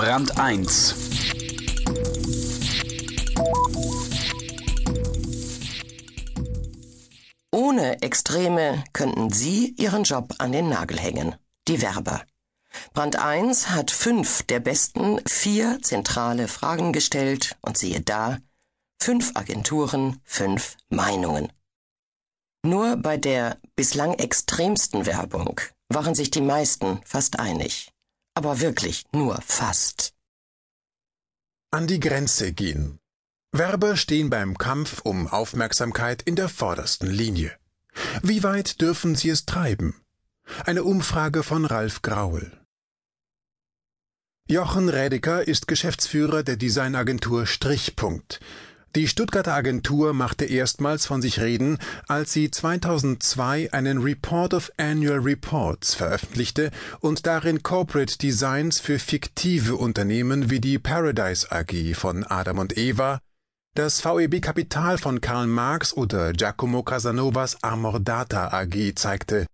[0.00, 0.94] Brand 1
[7.50, 11.34] Ohne Extreme könnten Sie Ihren Job an den Nagel hängen.
[11.66, 12.22] Die Werber.
[12.92, 18.38] Brand 1 hat fünf der besten vier zentrale Fragen gestellt und siehe da,
[19.02, 21.52] fünf Agenturen, fünf Meinungen.
[22.64, 27.92] Nur bei der bislang extremsten Werbung waren sich die meisten fast einig.
[28.38, 30.12] Aber wirklich nur fast.
[31.72, 33.00] An die Grenze gehen.
[33.50, 37.50] Werber stehen beim Kampf um Aufmerksamkeit in der vordersten Linie.
[38.22, 39.88] Wie weit dürfen sie es treiben?
[40.64, 42.46] Eine Umfrage von Ralf Graul.
[44.46, 48.38] Jochen Rädecker ist Geschäftsführer der Designagentur Strichpunkt.
[48.96, 55.18] Die Stuttgarter Agentur machte erstmals von sich reden, als sie 2002 einen Report of Annual
[55.18, 56.70] Reports veröffentlichte
[57.00, 63.20] und darin Corporate Designs für fiktive Unternehmen wie die Paradise AG von Adam und Eva,
[63.74, 69.46] das VEB Kapital von Karl Marx oder Giacomo Casanovas Amordata AG zeigte.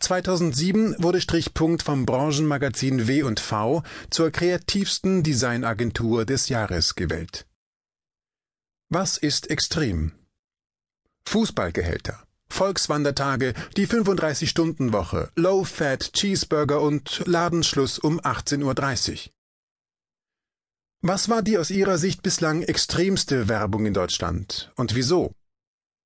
[0.00, 7.46] 2007 wurde Strichpunkt vom Branchenmagazin W&V zur kreativsten Designagentur des Jahres gewählt.
[8.88, 10.12] Was ist extrem?
[11.24, 19.32] Fußballgehälter, Volkswandertage, die 35-Stunden-Woche, Low-Fat Cheeseburger und Ladenschluss um 18.30 Uhr.
[21.02, 25.32] Was war die aus Ihrer Sicht bislang extremste Werbung in Deutschland und wieso?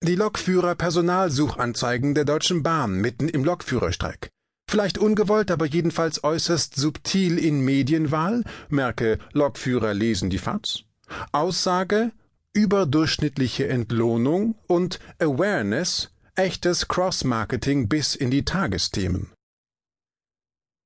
[0.03, 4.31] Die Lokführer Personalsuchanzeigen der Deutschen Bahn mitten im Lokführerstreik.
[4.67, 10.85] Vielleicht ungewollt, aber jedenfalls äußerst subtil in Medienwahl, merke Lokführer lesen die FAZ.
[11.33, 12.13] Aussage
[12.53, 19.33] überdurchschnittliche Entlohnung und Awareness, echtes Cross-Marketing bis in die Tagesthemen.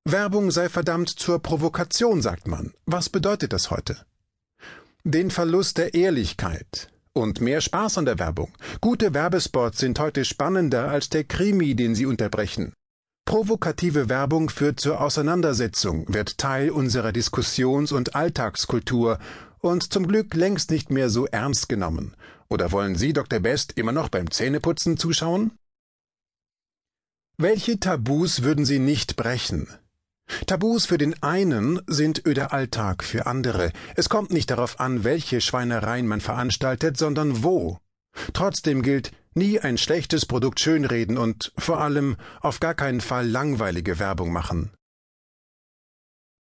[0.07, 2.75] Werbung sei verdammt zur Provokation, sagt man.
[2.85, 4.05] Was bedeutet das heute?
[5.05, 8.52] Den Verlust der Ehrlichkeit und mehr Spaß an der Werbung.
[8.83, 12.75] Gute Werbespots sind heute spannender als der Krimi, den sie unterbrechen.
[13.25, 19.19] Provokative Werbung führt zur Auseinandersetzung, wird Teil unserer Diskussions- und Alltagskultur
[19.64, 22.14] und zum Glück längst nicht mehr so ernst genommen.
[22.51, 23.41] Oder wollen Sie, Dr.
[23.41, 25.52] Best, immer noch beim Zähneputzen zuschauen?
[27.39, 29.69] Welche Tabus würden Sie nicht brechen?
[30.47, 33.73] Tabus für den einen sind öder Alltag für andere.
[33.97, 37.79] Es kommt nicht darauf an, welche Schweinereien man veranstaltet, sondern wo.
[38.35, 43.98] Trotzdem gilt, nie ein schlechtes Produkt schönreden und vor allem auf gar keinen Fall langweilige
[43.98, 44.70] Werbung machen.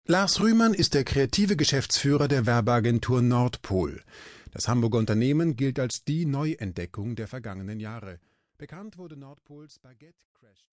[0.06, 4.02] Lars Rühmann ist der kreative Geschäftsführer der Werbeagentur Nordpol.
[4.50, 8.20] Das Hamburger Unternehmen gilt als die Neuentdeckung der vergangenen Jahre.
[8.58, 10.66] Bekannt wurde Nordpols Baguette Crash